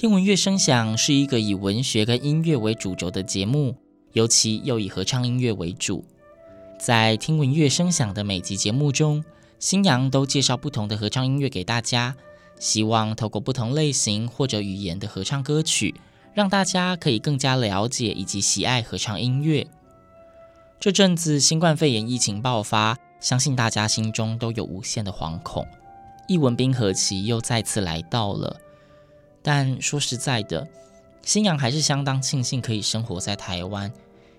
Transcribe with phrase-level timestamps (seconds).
[0.00, 3.74] 听闻乐声响是一个以文学跟音乐为主轴的节目，
[4.12, 6.04] 尤其又以合唱音乐为主。
[6.78, 9.24] 在听闻乐声响的每集节目中，
[9.58, 12.14] 新阳都介绍不同的合唱音乐给大家，
[12.60, 15.96] 希望透过不同类型或者语言的合唱歌曲，
[16.32, 19.66] 让大家可以更加了解以及喜爱合唱音乐。
[20.78, 25.66] 这阵子新冠肺炎疫情爆发，相信大家心中都有无限的惶恐，
[26.28, 28.60] 易文斌和其又再次来到了。
[29.42, 30.66] 但说实在的，
[31.22, 33.92] 新阳还是相当庆幸可以生活在台湾，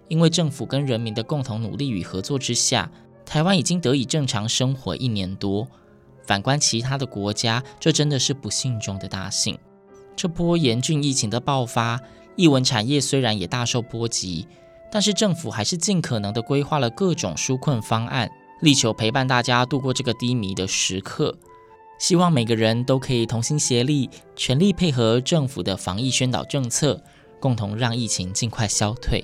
[0.07, 2.91] 因为政府跟人民的共同努力与合作之下，
[3.25, 5.67] 台湾已经得以正常生活一年多。
[6.25, 9.57] 反观其他的国家，这真的是不幸中的大幸。
[10.15, 11.99] 这波严峻疫情的爆发，
[12.35, 14.47] 译文产业虽然也大受波及。
[14.91, 18.27] 但是政府还是尽可能的规划了各种纾困方案，
[18.61, 21.37] 力求陪伴大家度过这个低迷的时刻。
[21.99, 27.01] 希望每个人都可以同心协力，全力配合政府的防疫宣导政策，
[27.39, 29.23] 共同让疫情尽快消退。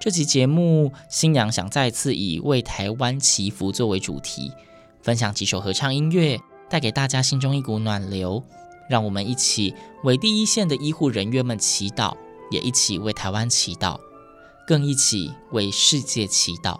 [0.00, 4.52] 这期节目，新阳想再次以为台湾祈福作为主题，
[5.00, 6.38] 分享几首合唱音乐，
[6.68, 8.42] 带给大家心中一股暖流。
[8.90, 12.16] 让我们一起为第一线的医护人员们祈祷，
[12.50, 13.98] 也一起为台湾祈祷。
[14.66, 16.78] 更一起为世界祈祷，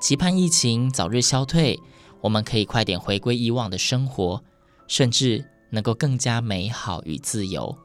[0.00, 1.80] 期盼疫情早日消退，
[2.26, 4.42] 我们可以快点回归以往的生活，
[4.88, 7.78] 甚至能够更加美好与自由。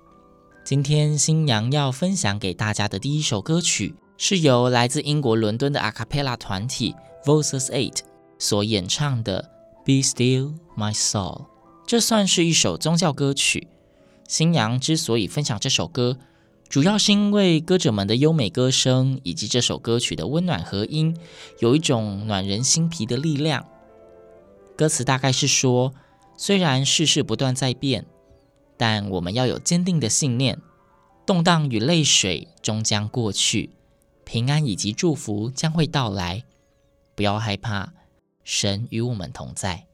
[0.64, 8.00] 今天新娘要分享给大家的第一首歌曲，是由来自英国伦敦的阿卡贝拉团体 Voices Eight
[8.40, 9.48] 所演唱的
[9.86, 11.42] 《Be Still My Soul》。
[11.86, 13.68] 这算是一首宗教歌曲。
[14.28, 16.18] 新娘之所以分享这首歌，
[16.68, 21.16] 主要是因为歌者们的优美歌声，以及这首歌曲的温暖和音，
[21.60, 23.64] 有一种暖人心脾的力量。
[24.76, 25.94] 歌词大概是说，
[26.36, 28.06] 虽然世事不断在变，
[28.78, 30.60] 但我们要有坚定的信念，
[31.26, 33.72] 动荡与泪水终将过去，
[34.24, 36.44] 平安以及祝福将会到来。
[37.16, 37.94] 不要害怕，
[38.44, 39.86] 神与我们同在。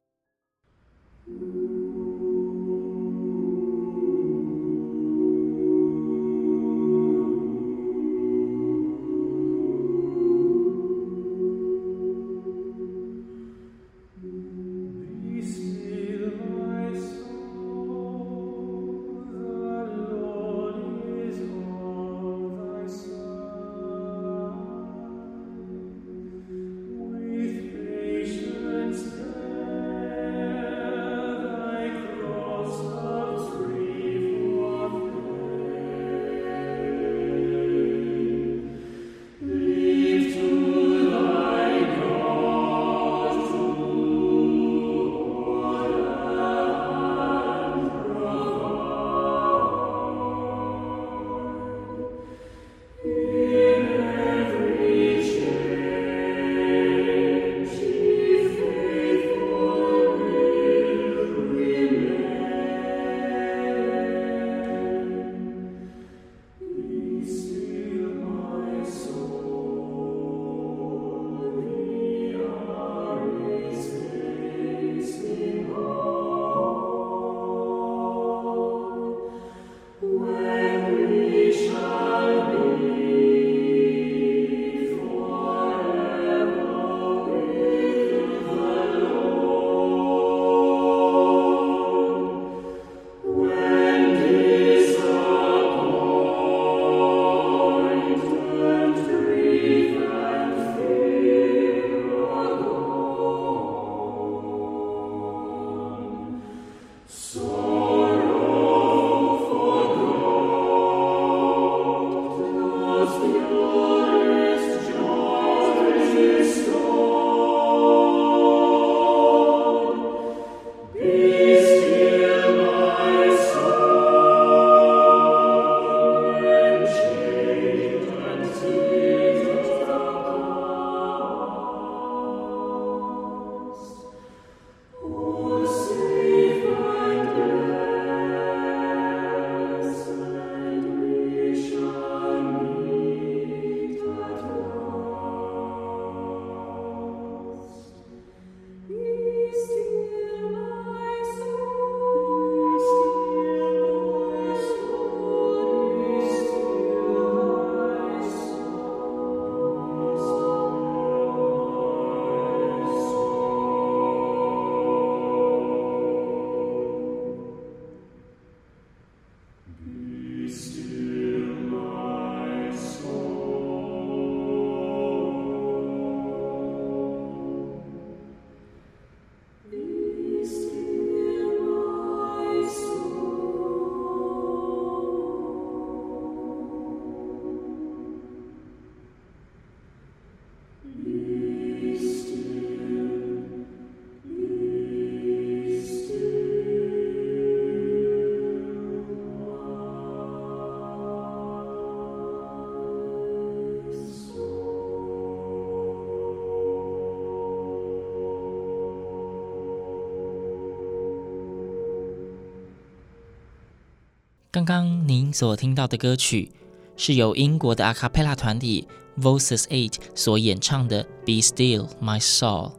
[214.58, 216.52] 刚刚您所听到的歌曲
[216.96, 222.72] 是由英国的阿卡贝拉团体 Voices Eight 所演唱的《Be Still My Soul》。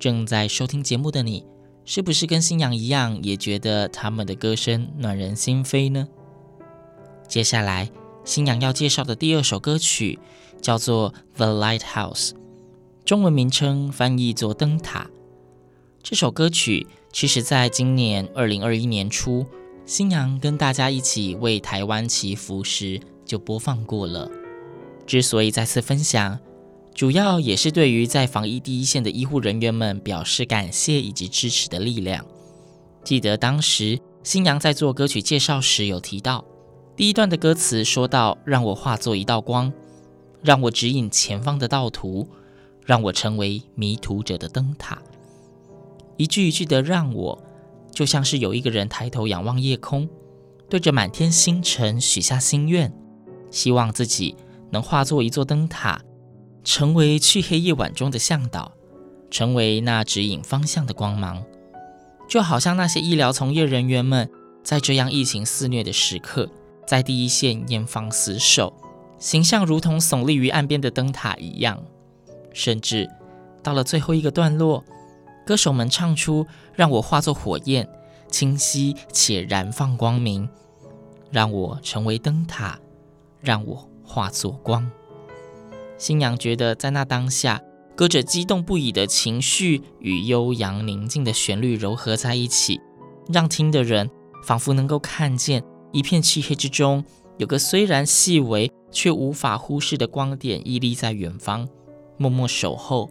[0.00, 1.46] 正在收听节目的你，
[1.84, 6.08] 是不是跟星洋一样，也觉得他们的歌声暖人心扉呢？
[7.28, 7.88] 接下来，
[8.24, 10.18] 星洋要介绍的第二首歌曲
[10.60, 12.30] 叫做《The Lighthouse》，
[13.04, 15.04] 中文名称翻译作《灯塔》。
[16.02, 19.46] 这首歌曲其实在今年二零二一年初，
[19.90, 24.30] 新娘跟大家一起为台湾祈福时就播放过了。
[25.04, 26.38] 之所以再次分享，
[26.94, 32.24] 主要也是对于在防疫第一线的医护人员们表示感谢以及支持的力量。
[33.02, 36.44] 记得当时新娘在做歌曲介绍时有提到。
[36.94, 39.72] 第一段的歌词说到：“让我化作一道光，
[40.40, 42.28] 让我指引前方的道途，
[42.86, 45.02] 让我成为迷途者的灯塔。”
[46.16, 47.42] 一句一句的“让我”，
[47.92, 50.08] 就像是有一个人抬头仰望夜空，
[50.68, 52.92] 对着满天星辰许下心愿，
[53.50, 54.36] 希望自己
[54.70, 56.00] 能化作一座灯塔，
[56.62, 58.72] 成为去黑夜晚中的向导，
[59.30, 61.42] 成为那指引方向的光芒。
[62.28, 64.30] 就好像那些医疗从业人员们，
[64.62, 66.48] 在这样疫情肆虐的时刻。
[66.86, 68.72] 在第一线严防死守，
[69.16, 71.80] 形象如同耸立于岸边的灯塔一样。
[72.52, 73.08] 甚至
[73.62, 74.84] 到了最后一个段落，
[75.46, 76.44] 歌手们唱出
[76.80, 77.86] ：“让我化作火焰，
[78.30, 80.48] 清晰且燃放光明；
[81.30, 82.80] 让我成为灯塔，
[83.42, 84.90] 让我化作光。”
[85.98, 87.60] 新娘觉得，在那当下，
[87.94, 92.80] 歌者激动不已的情绪与悠扬宁静的旋律糅合在一起，
[93.30, 94.10] 让听的人
[94.46, 95.62] 仿佛能够看见。
[95.92, 97.04] 一片漆黑之中，
[97.36, 101.68] 有个虽然细微却无法忽视的光点屹立在远方，
[102.16, 103.10] 默默守候，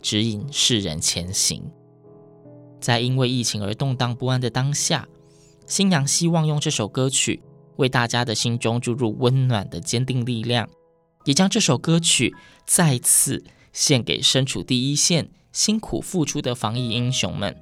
[0.00, 1.68] 指引世人前行。
[2.80, 5.08] 在因为疫情而动荡不安的当下，
[5.66, 7.42] 新娘希望用这首歌曲
[7.76, 10.68] 为大家的心中注入温暖的坚定力量，
[11.24, 12.34] 也将这首歌曲
[12.66, 17.56] 再次献给身处第一线、辛苦付出的防疫英雄们。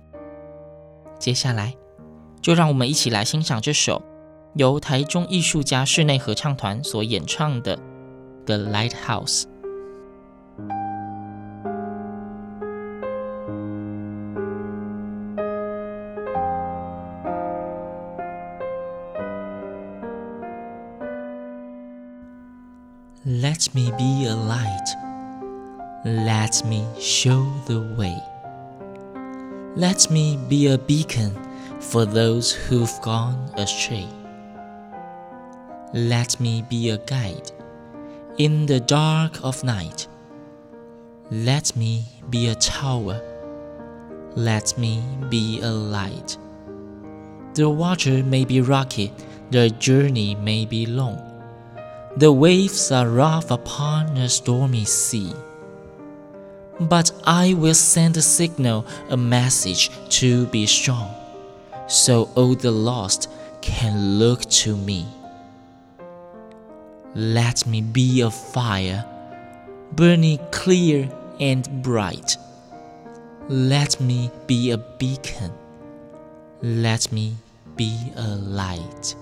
[1.19, 1.75] 接下来，
[2.41, 4.03] 就让我们一起来欣赏这首。
[4.55, 7.77] 由台中艺术家室内合唱团所演唱的
[8.47, 9.43] 《The Lighthouse》。
[23.57, 24.89] Let me be a light,
[26.05, 28.23] let me show the way,
[29.75, 31.33] let me be a beacon
[31.81, 34.07] for those who've gone astray.
[35.95, 37.51] Let me be a guide
[38.37, 40.07] in the dark of night.
[41.31, 43.23] Let me be a tower.
[44.35, 46.37] Let me be a light.
[47.55, 49.15] The water may be rocky,
[49.51, 51.26] the journey may be long.
[52.17, 55.35] The waves are rough upon a stormy sea.
[56.81, 61.15] But I will send a signal, a message to be strong,
[61.89, 63.29] so all the lost
[63.61, 65.07] can look to me.
[67.15, 69.05] Let me be a fire,
[69.93, 72.39] burning clear and bright.
[73.49, 75.53] Let me be a beacon.
[76.63, 77.35] Let me
[77.77, 79.15] be a light.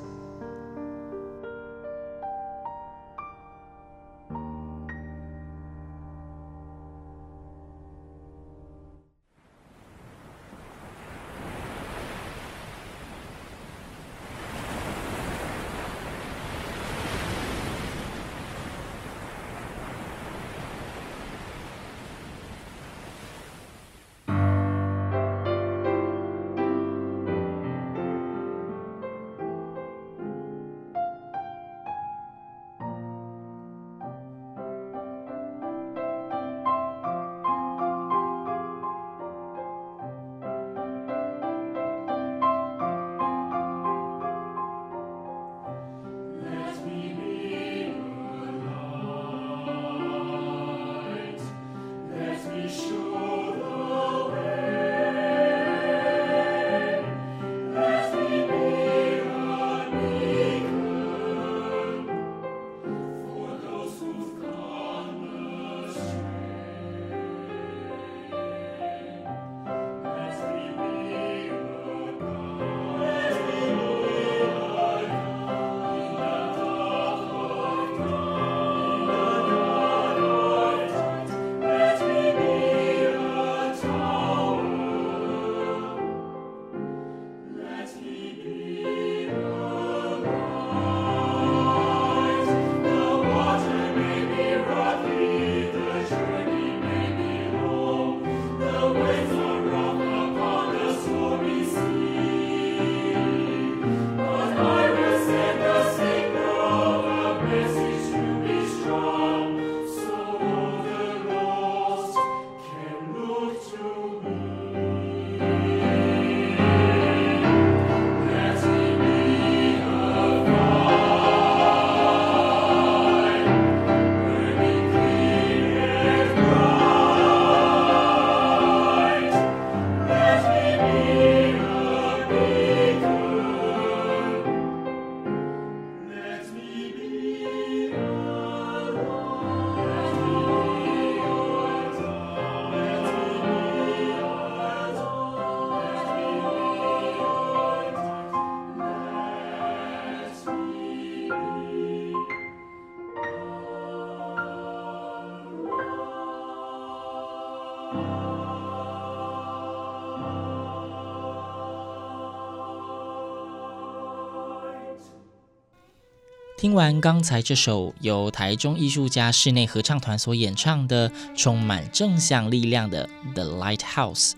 [166.65, 174.31] 听完刚才这首由台中艺术家室内合唱团所演唱的充满正向力量的《The Lighthouse》，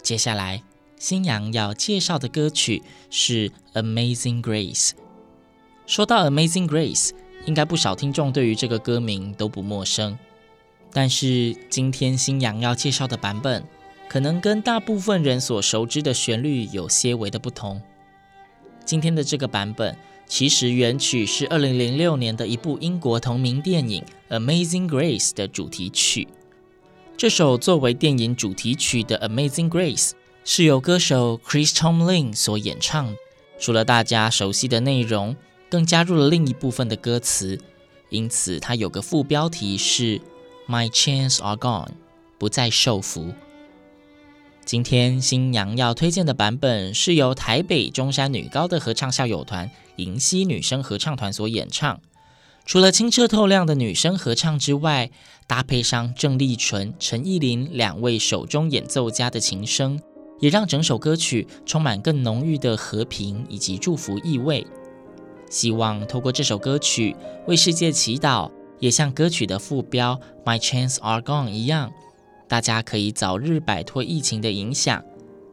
[0.00, 0.62] 接下来
[0.96, 4.90] 新阳要介绍的歌曲是《Amazing Grace》。
[5.88, 7.08] 说到《Amazing Grace》，
[7.46, 10.16] 应该不少听众对于这个歌名都不陌生，
[10.92, 13.64] 但是今天新阳要介绍的版本，
[14.08, 17.82] 可能跟大部分人所熟知的旋律有些微的不同。
[18.84, 19.96] 今天的这个版本，
[20.28, 24.04] 其实原曲是二零零六年的一部英国同名电影
[24.36, 26.26] 《Amazing Grace》的主题曲。
[27.16, 30.10] 这首作为电影主题曲的《Amazing Grace》
[30.44, 33.14] 是由歌手 Chris Tomlin 所演唱。
[33.58, 35.34] 除了大家熟悉的内容，
[35.70, 37.58] 更加入了另一部分的歌词，
[38.10, 40.20] 因此它有个副标题是
[40.68, 41.92] “My chains are gone”，
[42.36, 43.32] 不再受缚。
[44.64, 52.00] 今天新娘要推荐的版本是由台北中山女高的合唱校友团银溪女声合唱团所演唱。
[52.64, 55.10] 除了清澈透亮的女声合唱之外，
[55.46, 60.00] 搭配上郑丽纯、陈意林两位手中演奏家的琴声，
[60.40, 64.66] 也让整首歌曲充满更浓郁的和平以及祝福意味。
[65.48, 67.14] 希望透过这首歌曲
[67.46, 68.50] 为世界祈祷，
[68.80, 71.92] 也像歌曲的副标 “My chains are gone” 一样。
[72.48, 75.04] 大家可以早日摆脱疫情的影响，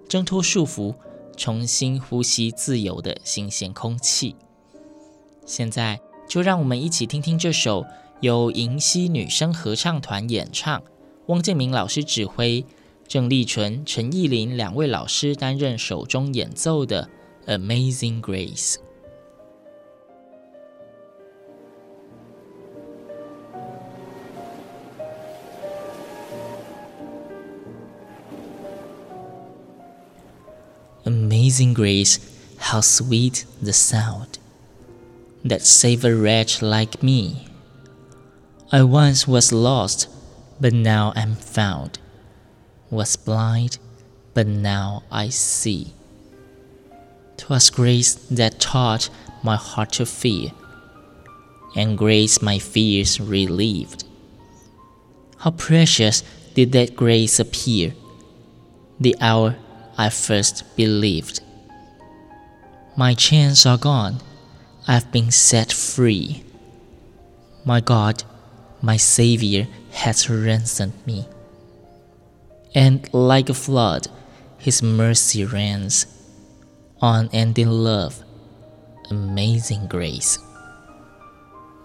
[0.10, 0.96] 挣脱束缚，
[1.36, 4.36] 重新呼吸自由的新鲜空气。
[5.46, 7.86] 现在就让我们一起听听这首
[8.22, 10.82] 由银溪女声合唱团演唱，
[11.26, 12.66] 汪建明老师指挥，
[13.08, 17.10] 郑丽纯、陈艺琳两位老师担任手中演奏的
[17.58, 18.76] 《Amazing Grace》。
[31.44, 32.20] Amazing grace,
[32.58, 34.40] how sweet the sound
[35.44, 37.50] that saved a wretch like me.
[38.72, 40.08] I once was lost,
[40.62, 42.00] but now am found,
[42.90, 43.78] was blind,
[44.34, 45.92] but now I see.
[47.36, 49.10] 'Twas grace that taught
[49.44, 50.54] my heart to fear,
[51.76, 54.06] and grace my fears relieved.
[55.40, 56.24] How precious
[56.54, 57.96] did that grace appear,
[58.98, 59.58] the hour
[59.98, 61.42] I first believed.
[62.96, 64.22] My chains are gone,
[64.88, 66.44] I've been set free.
[67.66, 68.24] My God,
[68.82, 71.26] my Savior has ransomed me.
[72.76, 74.08] And like a flood,
[74.58, 76.06] His mercy reigns,
[77.02, 78.24] unending love,
[79.10, 80.38] amazing grace.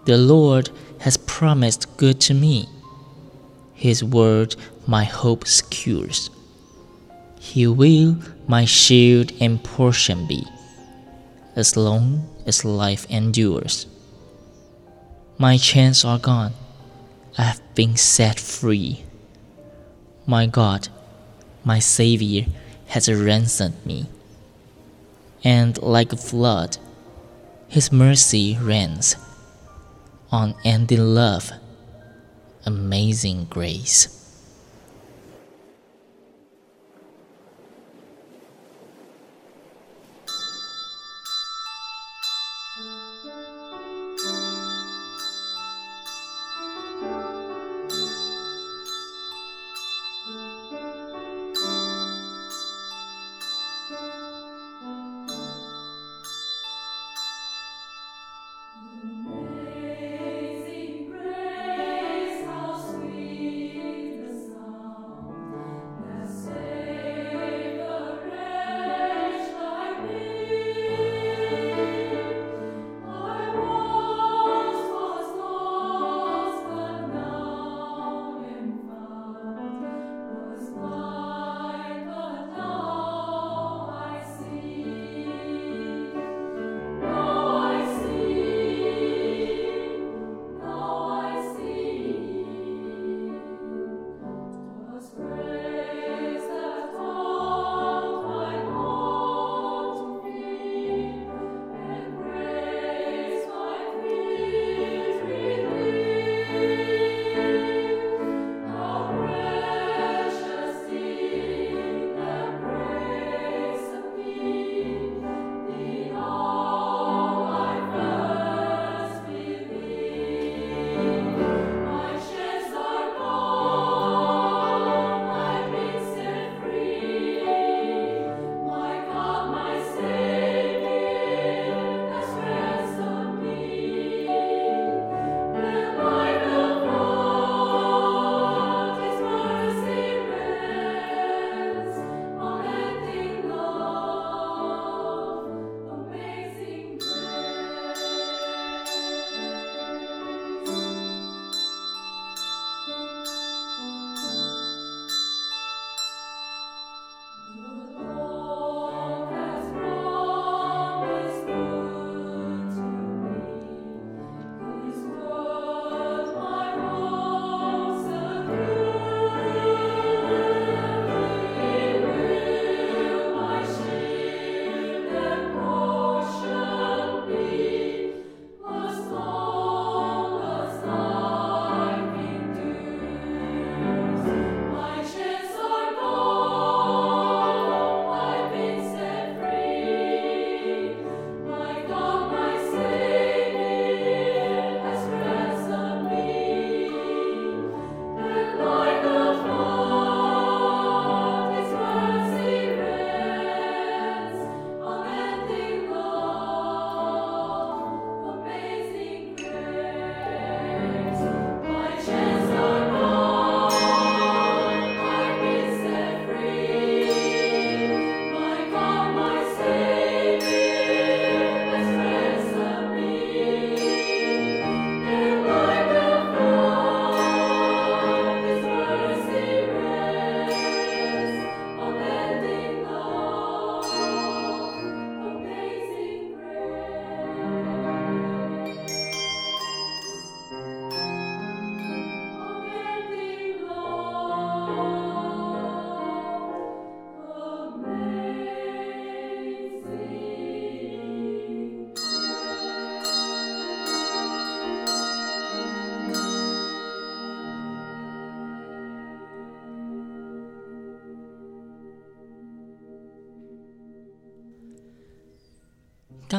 [0.05, 2.67] The Lord has promised good to me.
[3.73, 4.55] His word
[4.87, 6.29] my hope secures.
[7.39, 8.17] He will
[8.47, 10.45] my shield and portion be,
[11.55, 13.87] as long as life endures.
[15.37, 16.53] My chains are gone,
[17.37, 19.05] I have been set free.
[20.27, 20.89] My God,
[21.63, 22.45] my Savior,
[22.87, 24.07] has ransomed me.
[25.41, 26.77] And like a flood,
[27.69, 29.15] His mercy reigns,
[30.29, 31.53] unending love,
[32.65, 34.18] amazing grace.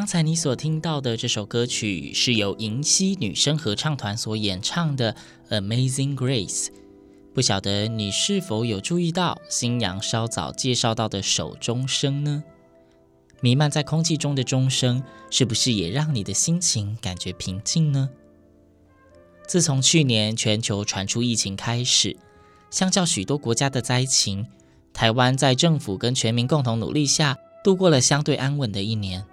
[0.00, 5.14] 刚才你所听到的这首歌曲是由银溪女声合唱团所演唱的
[5.60, 6.68] 《Amazing Grace》。
[7.34, 12.42] 不晓得你是否有注意到新娘稍早介绍到的手钟声呢？
[13.42, 18.08] 弥漫在空气中的钟声，是不是也让你的心情感觉平静呢？
[19.46, 22.16] 自从去年全球传出疫情开始，
[22.70, 24.46] 相较许多国家的灾情，
[24.94, 29.26] 台湾在政府跟全民共同努力下，度过了相对安稳的一年。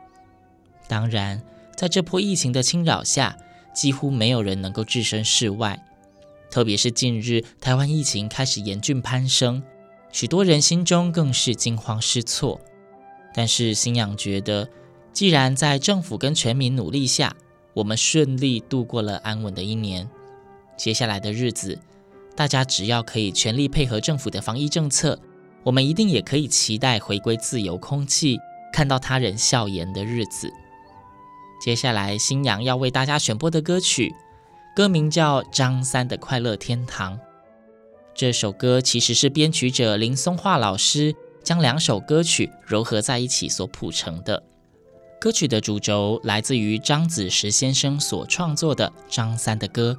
[0.88, 1.42] 当然，
[1.76, 3.38] 在这波疫情的侵扰下，
[3.74, 5.84] 几乎没有人能够置身事外。
[6.50, 9.62] 特别是近日，台湾疫情开始严峻攀升，
[10.12, 12.62] 许多人心中更是惊慌失措。
[13.34, 14.70] 但是，星洋觉得，
[15.12, 17.36] 既然在政府跟全民努力下，
[17.74, 20.10] 我们顺利度过了安稳的一年，
[20.78, 21.78] 接下来的日子，
[22.36, 25.20] 大家只要可以全力配合政府的防疫政策，
[25.64, 28.40] 我们一定也可以期待回归自由空气，
[28.72, 30.50] 看到他人笑颜的日子。
[31.60, 34.14] 接下来，新娘要为大家选播的歌曲。
[34.76, 37.20] 歌名叫张三的快乐天堂。
[38.14, 44.44] 这首歌其实是编曲者林松桦老师将两首歌曲糅合在一起所谱成的。
[45.20, 49.98] 歌曲的主轴来自于张子时先生所创作的张三的歌，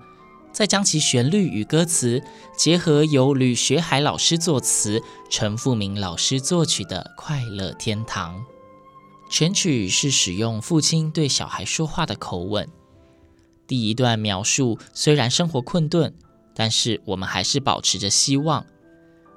[0.53, 2.23] 再将其旋律与歌词
[2.57, 8.37] 结合由吕学海老师作词、陈富明老师作曲的《快乐天堂》。
[9.29, 12.69] 全曲是使用父亲对小孩说话的口吻。
[13.67, 16.15] 第一段描述虽然生活困顿，
[16.55, 18.65] 但是我们还是保持着希望。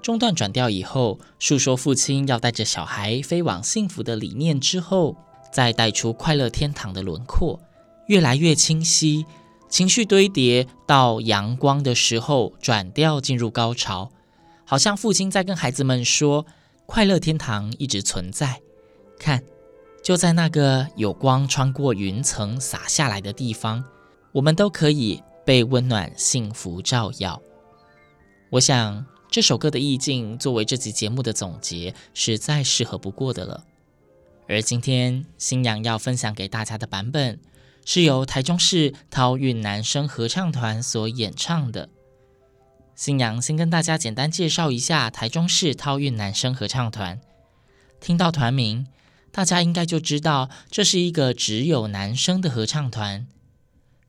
[0.01, 5.15] 中段转调以后，诉说父亲要带着小孩飞往幸福的理念之后，
[5.51, 7.60] 再带出快乐天堂的轮廓，
[8.08, 9.25] 越来越清晰。
[9.69, 14.12] 情绪堆叠到阳光的时候，转调进入高潮，
[14.65, 16.45] 好像父亲在跟孩子们说
[16.88, 18.62] ：“快乐天堂一直存在，
[19.19, 19.43] 看，
[20.04, 23.84] 就在那个有光穿过云层洒下来的地方。”
[24.34, 27.42] 我们都可以被温暖幸福照耀。
[28.50, 33.66] 我想这首歌的意境作为这集节目的总结，是再适合不过的了。
[34.48, 37.40] 而今天新娘要分享给大家的版本，
[37.84, 41.90] 是由台中市涛韵男声合唱团所演唱的。
[42.96, 47.20] 新娘先跟大家简单介绍一下台中市涛韵男声合唱团。
[48.00, 48.88] 听到团名，
[49.32, 53.26] 大家应该就知道这是一个只有男生的合唱团。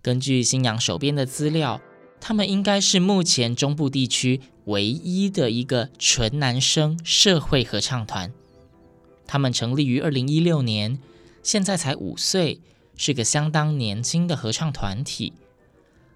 [0.03, 1.81] 根据新娘手边的资料，
[2.21, 8.33] 他们应该是目前中部地区唯一的一个纯男生社会合唱团。
[9.27, 10.99] 他们成立于二零一六年，
[11.43, 12.61] 现在才五岁，
[12.97, 15.33] 是个相当年轻的合唱团体。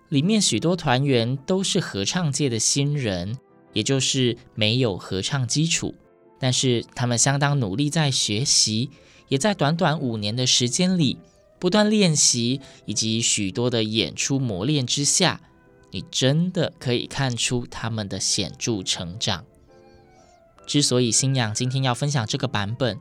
[0.08, 3.38] 里面许多团员都是合唱界的新人，
[3.72, 5.94] 也就是没有合唱基础，
[6.38, 8.90] 但是他们相当努力在学习，
[9.28, 11.18] 也在短短五年的时间里。
[11.58, 15.40] 不断练习以及许多的演出磨练之下，
[15.90, 19.42] 你真的可以看出他们的显著成长。
[20.66, 23.00] 之所以新娘今天要分享这个版本，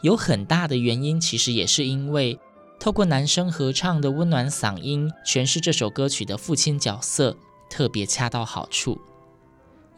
[0.00, 2.38] 有很大的原因，其实也是因为
[2.80, 7.36] 透过男生合唱的温暖嗓音诠释这首歌曲的父亲角色，
[7.68, 8.98] 特别恰到好处。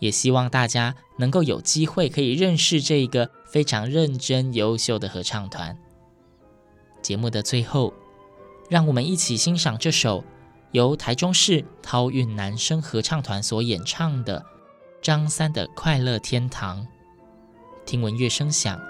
[0.02, 5.78] 也希望大家能够有机会可以认识这一个非常认真优秀的合唱团。
[7.00, 7.94] 节目的最后，
[8.68, 10.24] 让我们一起欣赏这首
[10.72, 14.44] 由台中市涛韵男声合唱团所演唱的
[15.00, 16.84] 张三的快乐天堂。
[17.86, 18.80] 听闻乐声响，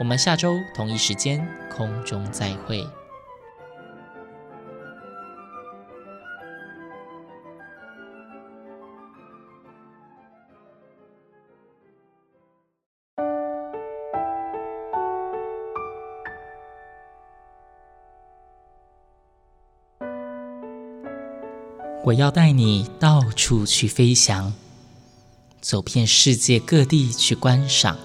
[0.00, 2.82] 我们下周同一时间空中再会。
[22.08, 24.54] 我要带你到处去飞翔，
[25.60, 27.98] 走遍世界各地去观赏。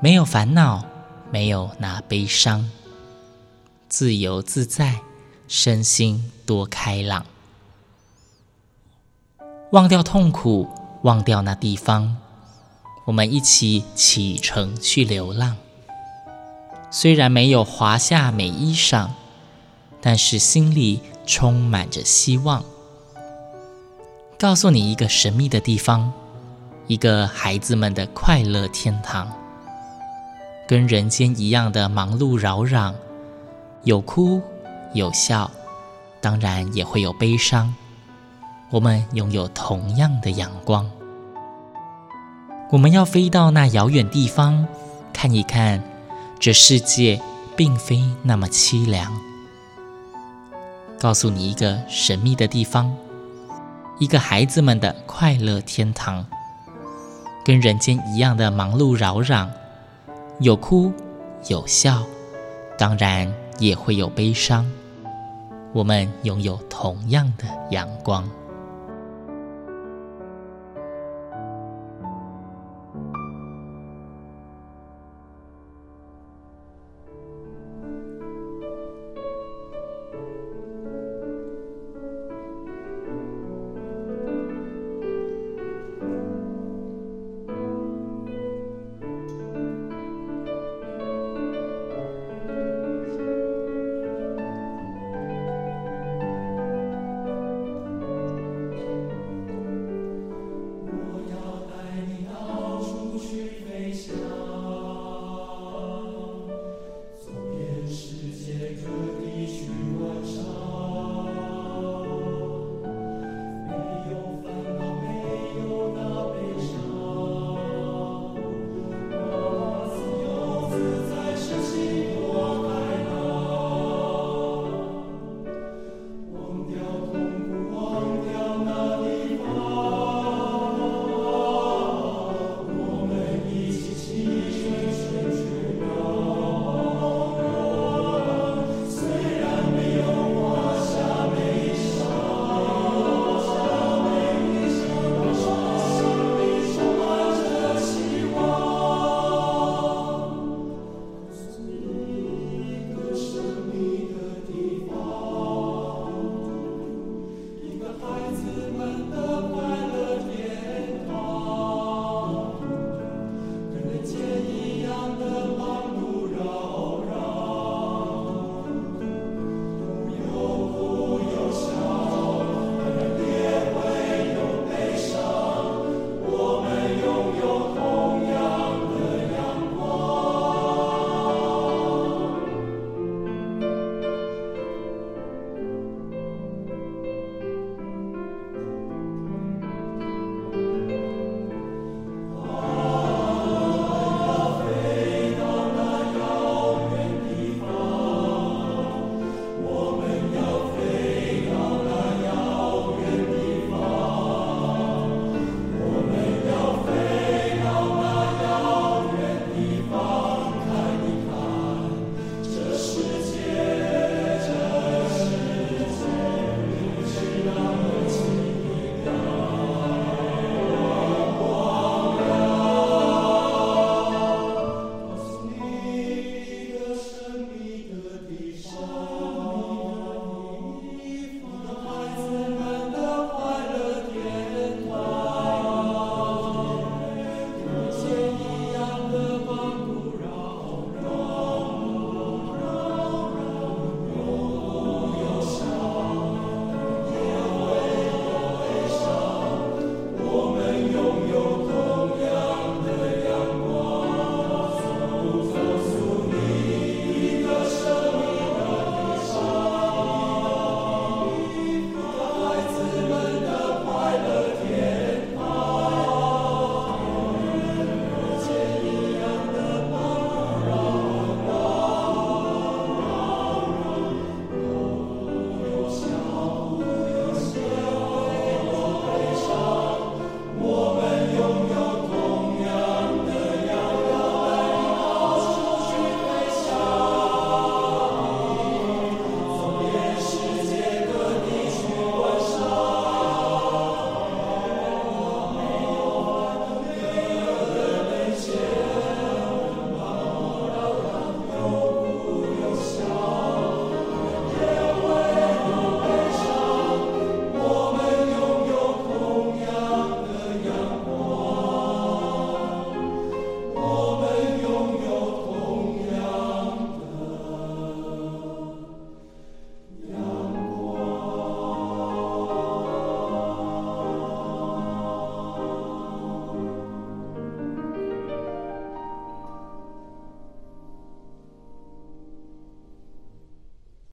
[0.00, 0.84] 没有烦恼，
[1.32, 2.70] 没有那悲伤，
[3.88, 5.00] 自由自在，
[5.48, 7.26] 身心多开朗。
[9.72, 10.68] 忘掉痛苦，
[11.02, 12.18] 忘掉那地方，
[13.04, 15.56] 我们一起启程去流浪。
[16.92, 19.08] 虽然没有华夏美衣裳，
[20.00, 21.00] 但是心里。
[21.26, 22.64] 充满着希望，
[24.36, 26.12] 告诉你一个神秘的地方，
[26.88, 29.30] 一个孩子们的快乐天堂。
[30.66, 32.92] 跟人间一样的忙碌扰攘，
[33.84, 34.42] 有哭
[34.92, 35.48] 有笑，
[36.20, 37.72] 当然也会有悲伤。
[38.70, 40.90] 我们拥有同样的阳光，
[42.72, 44.66] 我们要飞到那遥远地方，
[45.12, 45.80] 看一看
[46.40, 47.22] 这世界
[47.54, 49.29] 并非那么凄凉。
[51.00, 52.94] 告诉你一个神秘的地方，
[53.98, 56.26] 一个孩子们的快乐天堂，
[57.42, 59.48] 跟人间一样的忙碌扰攘，
[60.40, 60.92] 有哭
[61.48, 62.02] 有笑，
[62.76, 64.70] 当然也会有悲伤。
[65.72, 68.28] 我们拥有同样的阳光。